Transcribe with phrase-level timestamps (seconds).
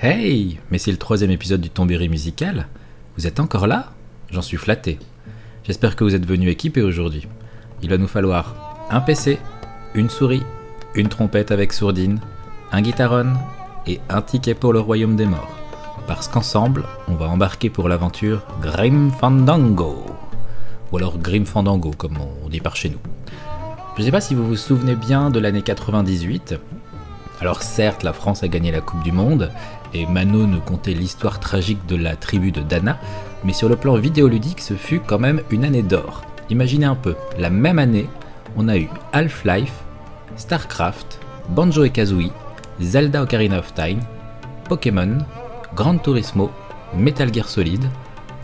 [0.00, 2.68] Hey Mais c'est le troisième épisode du Tombéry musical
[3.16, 3.86] Vous êtes encore là?
[4.30, 4.96] J'en suis flatté.
[5.64, 7.26] J'espère que vous êtes venus équipés aujourd'hui.
[7.82, 8.54] Il va nous falloir
[8.90, 9.40] un PC,
[9.96, 10.44] une souris,
[10.94, 12.20] une trompette avec sourdine,
[12.70, 13.32] un guitaron
[13.88, 15.50] et un ticket pour le royaume des morts.
[16.06, 20.06] Parce qu'ensemble, on va embarquer pour l'aventure Grim Fandango.
[20.92, 23.00] Ou alors Grim Fandango, comme on dit par chez nous.
[23.96, 26.54] Je ne sais pas si vous vous souvenez bien de l'année 98.
[27.40, 29.52] Alors certes, la France a gagné la Coupe du Monde,
[29.94, 32.98] et Mano nous contait l'histoire tragique de la tribu de Dana,
[33.44, 36.22] mais sur le plan vidéoludique, ce fut quand même une année d'or.
[36.50, 38.08] Imaginez un peu, la même année,
[38.56, 39.72] on a eu Half-Life,
[40.36, 41.20] StarCraft,
[41.50, 42.32] Banjo et Kazooie,
[42.80, 44.00] Zelda Ocarina of Time,
[44.68, 45.18] Pokémon,
[45.74, 46.50] Gran Turismo,
[46.96, 47.84] Metal Gear Solid,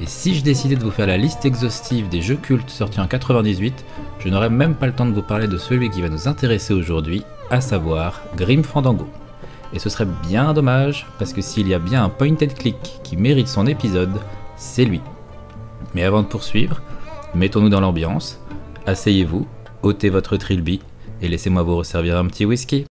[0.00, 3.06] et si je décidais de vous faire la liste exhaustive des jeux cultes sortis en
[3.06, 3.84] 98,
[4.18, 6.74] je n'aurais même pas le temps de vous parler de celui qui va nous intéresser
[6.74, 9.08] aujourd'hui, à savoir Grim Fandango.
[9.74, 12.76] Et ce serait bien dommage, parce que s'il y a bien un point and click
[13.02, 14.20] qui mérite son épisode,
[14.56, 15.00] c'est lui.
[15.94, 16.80] Mais avant de poursuivre,
[17.34, 18.40] mettons-nous dans l'ambiance,
[18.86, 19.46] asseyez-vous,
[19.82, 20.80] ôtez votre trilby
[21.20, 22.86] et laissez-moi vous resservir un petit whisky.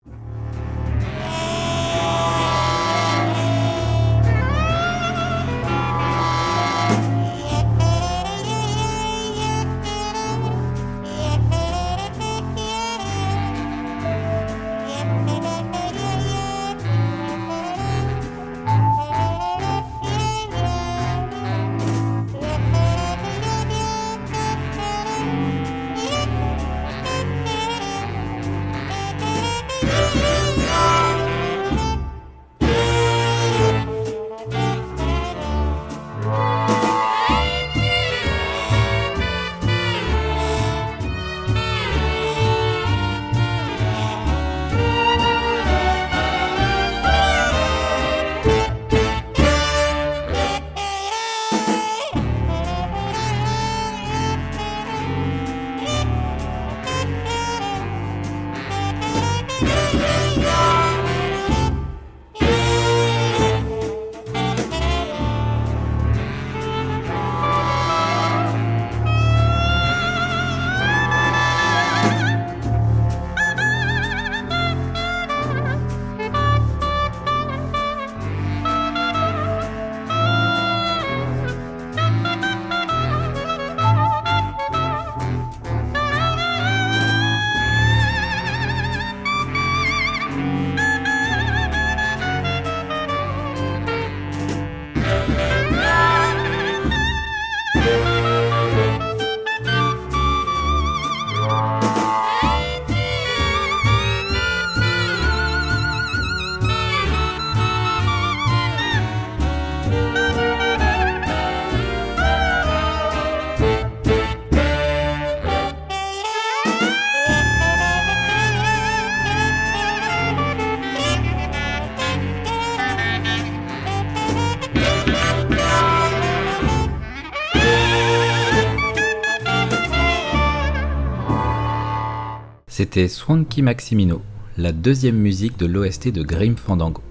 [132.93, 134.21] C'était Swanky Maximino,
[134.57, 137.01] la deuxième musique de l'OST de Grim Fandango.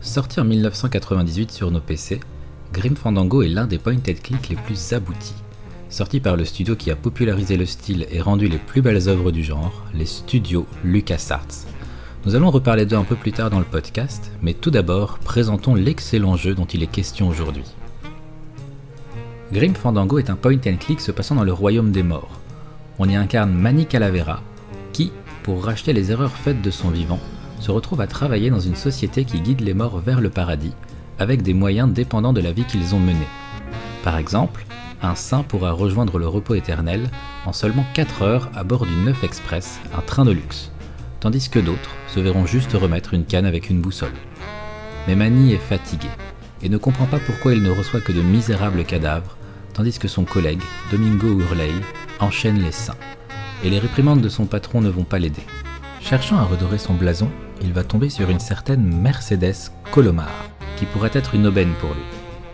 [0.00, 2.20] Sorti en 1998 sur nos PC,
[2.72, 5.34] Grim Fandango est l'un des point and click les plus aboutis.
[5.88, 9.32] Sorti par le studio qui a popularisé le style et rendu les plus belles œuvres
[9.32, 11.66] du genre, les studios LucasArts.
[12.24, 15.74] Nous allons reparler d'eux un peu plus tard dans le podcast, mais tout d'abord, présentons
[15.74, 17.64] l'excellent jeu dont il est question aujourd'hui.
[19.52, 22.38] Grim Fandango est un point and click se passant dans le royaume des morts.
[23.00, 24.42] On y incarne Manny Calavera,
[25.42, 27.20] pour racheter les erreurs faites de son vivant,
[27.60, 30.74] se retrouve à travailler dans une société qui guide les morts vers le paradis,
[31.18, 33.18] avec des moyens dépendants de la vie qu'ils ont menée.
[34.02, 34.64] Par exemple,
[35.02, 37.08] un saint pourra rejoindre le repos éternel
[37.46, 40.70] en seulement 4 heures à bord du 9 Express, un train de luxe,
[41.20, 44.12] tandis que d'autres se verront juste remettre une canne avec une boussole.
[45.06, 46.08] Mais Manny est fatigué
[46.62, 49.36] et ne comprend pas pourquoi il ne reçoit que de misérables cadavres,
[49.74, 50.62] tandis que son collègue,
[50.92, 51.72] Domingo Hurley,
[52.20, 52.94] enchaîne les saints
[53.64, 55.42] et les réprimandes de son patron ne vont pas l'aider.
[56.00, 57.28] Cherchant à redorer son blason,
[57.62, 60.32] il va tomber sur une certaine Mercedes Colomar,
[60.76, 62.02] qui pourrait être une aubaine pour lui.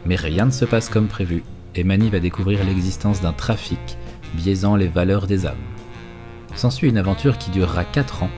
[0.04, 1.42] Mais rien ne se passe comme prévu,
[1.74, 3.98] et Manny va découvrir l'existence d'un trafic
[4.34, 5.56] biaisant les valeurs des âmes.
[6.54, 8.30] S'ensuit une aventure qui durera 4 ans,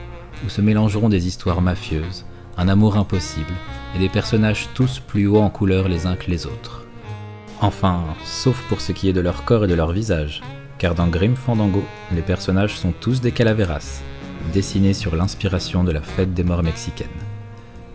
[0.45, 2.25] où se mélangeront des histoires mafieuses,
[2.57, 3.53] un amour impossible,
[3.95, 6.85] et des personnages tous plus hauts en couleur les uns que les autres.
[7.59, 10.41] Enfin, sauf pour ce qui est de leur corps et de leur visage,
[10.81, 14.01] car dans Grim Fandango, les personnages sont tous des calaveras,
[14.51, 17.07] dessinés sur l'inspiration de la fête des morts mexicaine.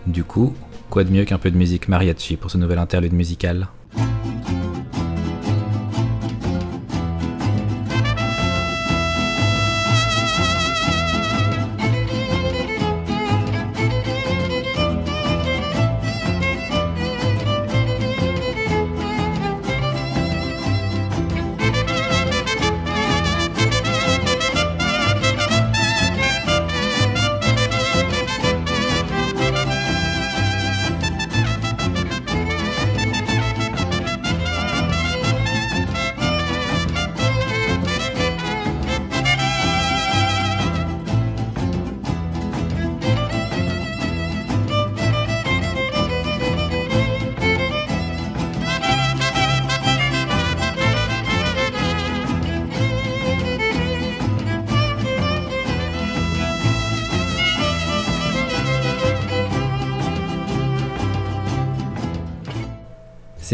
[0.06, 0.54] Du coup,
[0.88, 3.66] Quoi de mieux qu'un peu de musique mariachi pour ce nouvel interlude musical?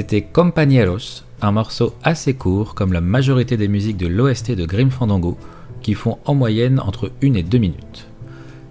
[0.02, 4.90] C'était Compañeros, un morceau assez court comme la majorité des musiques de l'OST de Grim
[4.90, 5.38] Fandango,
[5.80, 8.08] qui font en moyenne entre 1 et 2 minutes.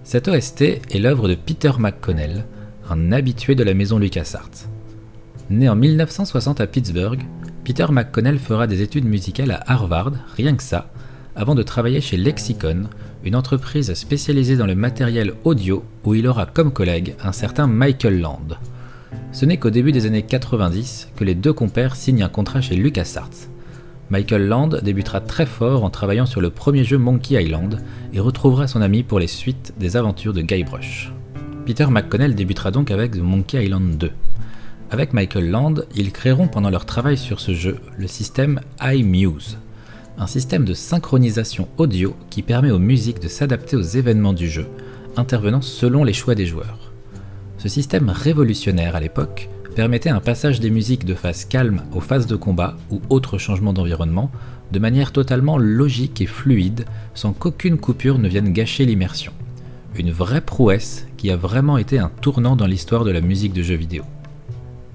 [0.04, 2.44] Cette OST est l'œuvre de Peter McConnell,
[2.89, 4.68] un habitué de la maison LucasArts.
[5.50, 7.22] Né en 1960 à Pittsburgh,
[7.63, 10.92] Peter McConnell fera des études musicales à Harvard, rien que ça,
[11.38, 12.89] avant de travailler chez Lexicon,
[13.24, 18.19] une entreprise spécialisée dans le matériel audio où il aura comme collègue un certain Michael
[18.19, 18.57] Land.
[19.31, 22.75] Ce n'est qu'au début des années 90 que les deux compères signent un contrat chez
[22.75, 23.50] LucasArts.
[24.10, 27.81] Michael Land débutera très fort en travaillant sur le premier jeu Monkey Island
[28.13, 31.13] et retrouvera son ami pour les suites des aventures de Guybrush.
[31.66, 34.12] Peter McConnell débutera donc avec Monkey Island 2.
[34.90, 39.58] Avec Michael Land, ils créeront pendant leur travail sur ce jeu le système iMuse,
[40.18, 44.68] un système de synchronisation audio qui permet aux musiques de s'adapter aux événements du jeu,
[45.16, 46.90] intervenant selon les choix des joueurs.
[47.62, 52.25] Ce système révolutionnaire à l'époque permettait un passage des musiques de phase calme aux phases
[52.25, 54.31] de combat ou autres changements d'environnement
[54.72, 59.31] de manière totalement logique et fluide sans qu'aucune coupure ne vienne gâcher l'immersion.
[59.96, 63.62] Une vraie prouesse qui a vraiment été un tournant dans l'histoire de la musique de
[63.62, 64.06] jeux vidéo.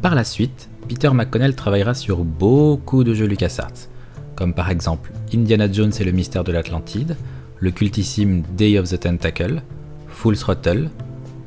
[0.03, 3.87] Par la suite, Peter McConnell travaillera sur beaucoup de jeux LucasArts,
[4.35, 7.17] comme par exemple Indiana Jones et le mystère de l'Atlantide,
[7.61, 9.63] le cultissime Day of the Tentacle,
[10.09, 10.91] Full Throttle,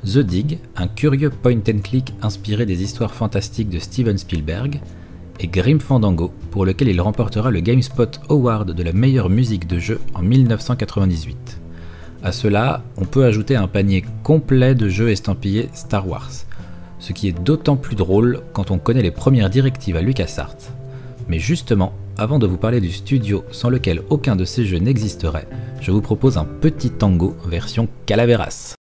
[0.06, 4.80] The Dig, un curieux point and click inspiré des histoires fantastiques de Steven Spielberg,
[5.40, 9.80] et Grim Fandango, pour lequel il remportera le GameSpot Award de la meilleure musique de
[9.80, 11.60] jeu en 1998.
[12.24, 16.32] A cela, on peut ajouter un panier complet de jeux estampillés Star Wars,
[17.00, 20.74] ce qui est d'autant plus drôle quand on connaît les premières directives à LucasArts.
[21.30, 25.48] Mais justement, avant de vous parler du studio sans lequel aucun de ces jeux n'existerait,
[25.80, 28.79] je vous propose un petit tango version Calaveras.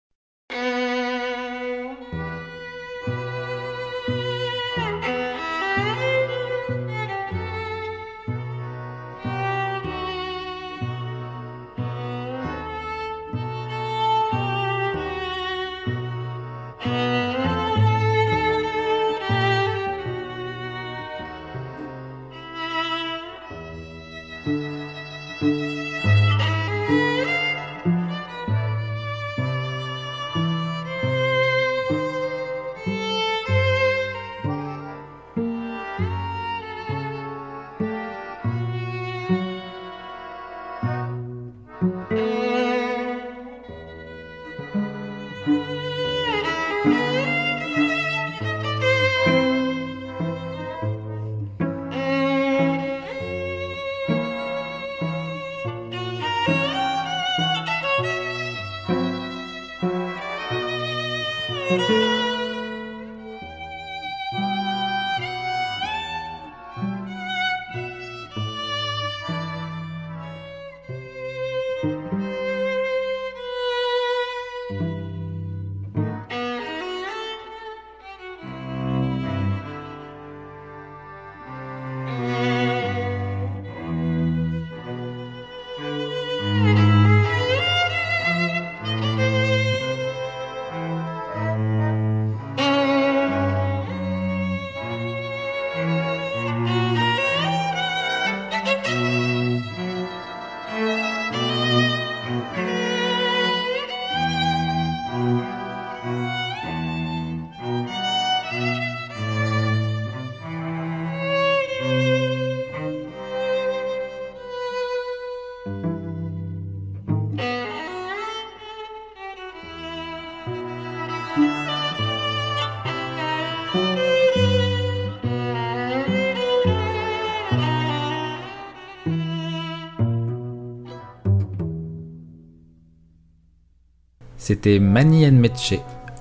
[134.49, 135.75] C'était Mani en Meche,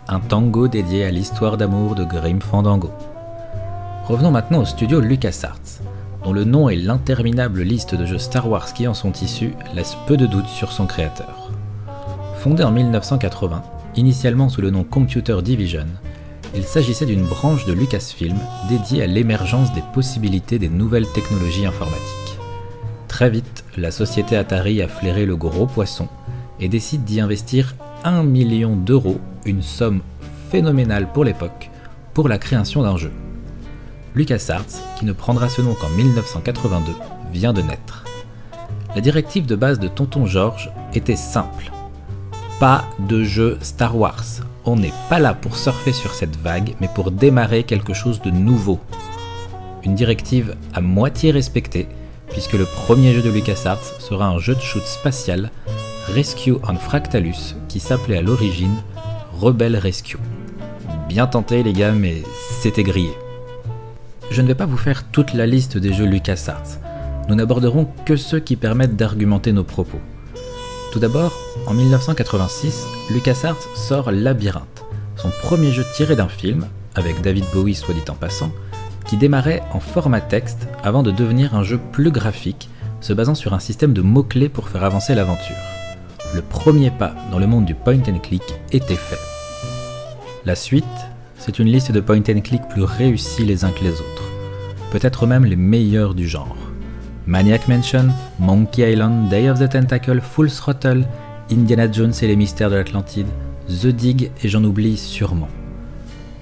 [0.10, 2.92] un tango dédié à l'histoire d'amour de Grim Fandango.
[4.04, 5.80] Revenons maintenant au studio LucasArts,
[6.26, 9.96] dont le nom et l'interminable liste de jeux Star Wars qui en sont issus laissent
[10.08, 11.52] peu de doutes sur son créateur.
[12.40, 13.64] Fondé en 1980,
[13.96, 15.88] initialement sous le nom Computer Division,
[16.54, 22.40] il s'agissait d'une branche de Lucasfilm dédiée à l'émergence des possibilités des nouvelles technologies informatiques.
[23.08, 26.10] Très vite, la société Atari a flairé le gros poisson
[26.60, 30.01] et décide d'y investir 1 million d'euros, une somme
[30.50, 31.70] phénoménale pour l'époque,
[32.13, 33.12] pour la création d'un jeu.
[34.16, 36.94] LucasArts, qui ne prendra ce nom qu'en 1982,
[37.32, 38.06] vient de naître.
[38.96, 41.72] La directive de base de Tonton George était simple.
[42.60, 44.25] Pas de jeu Star Wars.
[44.66, 48.32] On n'est pas là pour surfer sur cette vague, mais pour démarrer quelque chose de
[48.32, 48.80] nouveau.
[49.84, 51.88] Une directive à moitié respectée,
[52.30, 55.51] puisque le premier jeu de LucasArts sera un jeu de shoot spatial,
[56.14, 58.76] Rescue on Fractalus, qui s'appelait à l'origine
[59.34, 60.18] Rebel Rescue.
[61.10, 62.24] Bien tenté les gars, mais
[62.62, 63.12] c'était grillé.
[64.32, 66.80] Je ne vais pas vous faire toute la liste des jeux LucasArts.
[67.28, 70.00] Nous n'aborderons que ceux qui permettent d'argumenter nos propos.
[70.94, 71.34] Tout d'abord,
[71.68, 74.86] en 1986, LucasArts sort Labyrinthe,
[75.18, 78.54] son premier jeu tiré d'un film, avec David Bowie soit dit en passant,
[79.06, 82.70] qui démarrait en format texte avant de devenir un jeu plus graphique,
[83.02, 85.56] se basant sur un système de mots-clés pour faire avancer l'aventure.
[86.36, 89.20] Le premier pas dans le monde du point and click était fait.
[90.46, 90.86] La suite,
[91.38, 94.24] c'est une liste de point and click plus réussis les uns que les autres,
[94.92, 96.58] peut-être même les meilleurs du genre.
[97.26, 101.06] Maniac Mansion, Monkey Island, Day of the Tentacle, Full Throttle,
[101.52, 103.28] Indiana Jones et les mystères de l'Atlantide,
[103.70, 105.50] The Dig et j'en oublie sûrement.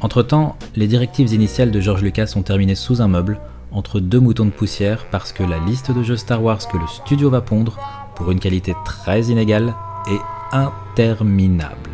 [0.02, 3.40] Entre-temps, les directives initiales de George Lucas sont terminées sous un meuble,
[3.72, 6.88] entre deux moutons de poussière, parce que la liste de jeux Star Wars que le
[6.88, 7.80] studio va pondre,
[8.16, 9.76] pour une qualité très inégale,
[10.08, 11.92] est interminable.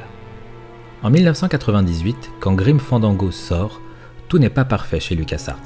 [1.04, 3.82] En 1998, quand Grim Fandango sort,
[4.28, 5.58] tout n'est pas parfait chez LucasArts.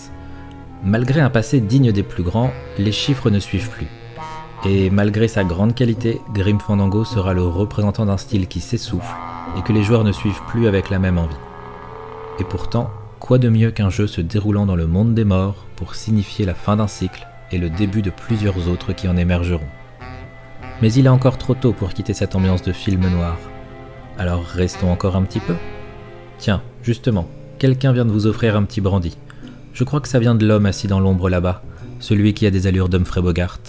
[0.83, 3.87] Malgré un passé digne des plus grands, les chiffres ne suivent plus.
[4.65, 9.15] Et malgré sa grande qualité, Grim Fandango sera le représentant d'un style qui s'essouffle
[9.57, 11.35] et que les joueurs ne suivent plus avec la même envie.
[12.39, 15.95] Et pourtant, quoi de mieux qu'un jeu se déroulant dans le monde des morts pour
[15.95, 19.67] signifier la fin d'un cycle et le début de plusieurs autres qui en émergeront.
[20.81, 23.37] Mais il est encore trop tôt pour quitter cette ambiance de film noir.
[24.17, 25.55] Alors restons encore un petit peu
[26.37, 27.27] Tiens, justement,
[27.59, 29.17] quelqu'un vient de vous offrir un petit brandy.
[29.73, 31.63] Je crois que ça vient de l'homme assis dans l'ombre là-bas,
[31.99, 33.59] celui qui a des allures d'Humphrey Bogart.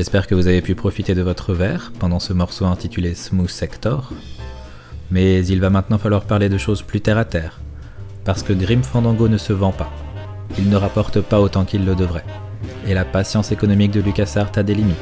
[0.00, 4.14] J'espère que vous avez pu profiter de votre verre pendant ce morceau intitulé Smooth Sector.
[5.10, 7.60] Mais il va maintenant falloir parler de choses plus terre à terre.
[8.24, 9.92] Parce que Grim Fandango ne se vend pas.
[10.56, 12.24] Il ne rapporte pas autant qu'il le devrait.
[12.86, 14.96] Et la patience économique de LucasArts a des limites.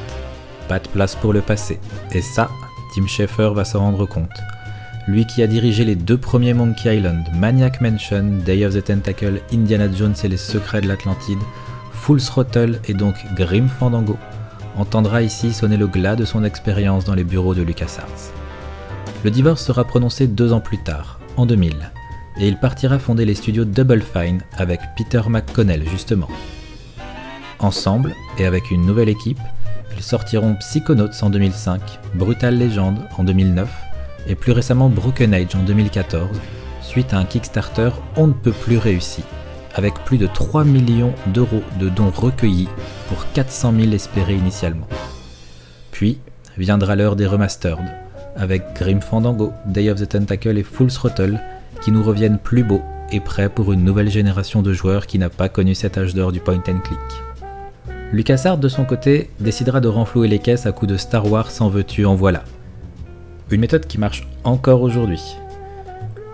[0.67, 1.79] Pas de place pour le passé.
[2.11, 2.51] Et ça,
[2.93, 4.43] Tim Schafer va s'en rendre compte.
[5.07, 9.43] lui qui a dirigé les deux premiers Monkey Island, Maniac Mansion, Day of the Tentacle,
[9.53, 11.39] Indiana Jones et les Secrets de l'Atlantide,
[11.93, 14.19] Full Throttle et donc Grim Fandango,
[14.79, 18.33] entendra ici sonner le glas de son expérience dans les bureaux de LucasArts.
[19.25, 21.91] Le divorce sera prononcé deux ans plus tard, en 2000,
[22.41, 26.29] et il partira fonder les studios Double Fine avec Peter McConnell justement.
[27.59, 29.41] Ensemble, et avec une nouvelle équipe,
[29.97, 31.81] ils sortiront Psychonauts en 2005,
[32.15, 33.69] Brutal Legend en 2009,
[34.29, 36.39] et plus récemment Broken Age en 2014,
[36.83, 39.25] suite à un Kickstarter on ne peut plus réussi,
[39.79, 42.69] avec plus de 3 millions d'euros de dons recueillis
[43.09, 44.89] pour 400 000 espérés initialement.
[45.93, 46.19] Puis
[46.57, 47.79] viendra l'heure des remastered,
[48.35, 51.41] avec Grim Fandango, Day of the Tentacle et Full Throttle,
[51.81, 52.83] qui nous reviennent plus beaux
[53.13, 56.33] et prêts pour une nouvelle génération de joueurs qui n'a pas connu cet âge d'or
[56.33, 56.99] du point and click.
[58.13, 61.69] LucasArts de son côté décidera de renflouer les caisses à coups de Star Wars en
[61.69, 62.43] veux-tu en voilà,
[63.53, 65.23] une méthode qui marche encore aujourd'hui.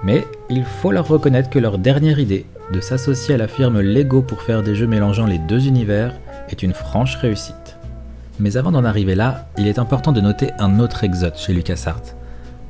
[0.05, 4.21] Mais il faut leur reconnaître que leur dernière idée, de s'associer à la firme Lego
[4.23, 6.15] pour faire des jeux mélangeant les deux univers,
[6.51, 7.79] est une franche réussite.
[8.39, 12.15] Mais avant d'en arriver là, il est important de noter un autre exode chez LucasArts,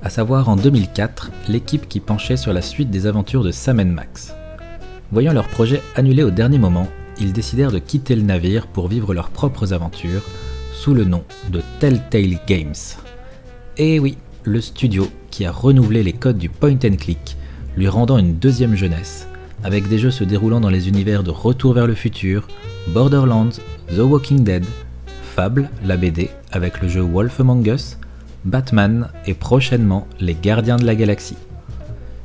[0.02, 4.34] à savoir en 2004, l'équipe qui penchait sur la suite des aventures de Sam Max.
[5.10, 6.88] Voyant leur projet annulé au dernier moment,
[7.18, 10.22] ils décidèrent de quitter le navire pour vivre leurs propres aventures
[10.72, 12.74] sous le nom de Telltale Games.
[13.76, 17.36] Et oui, le studio qui a renouvelé les codes du point and click,
[17.76, 19.26] lui rendant une deuxième jeunesse,
[19.64, 22.46] avec des jeux se déroulant dans les univers de Retour vers le futur,
[22.90, 24.64] Borderlands, The Walking Dead,
[25.34, 27.98] Fable, la BD, avec le jeu Wolf Among Us,
[28.44, 31.38] Batman et prochainement Les Gardiens de la Galaxie.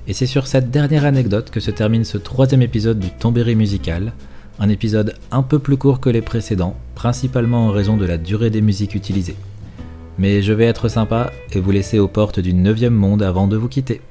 [0.08, 4.14] Et c'est sur cette dernière anecdote que se termine ce troisième épisode du Tombéry musical,
[4.60, 8.52] un épisode un peu plus court que les précédents, principalement en raison de la durée
[8.52, 9.38] des musiques utilisées
[10.20, 13.58] mais je vais être sympa et vous laisser aux portes du 9 monde avant de
[13.58, 14.02] vous quitter.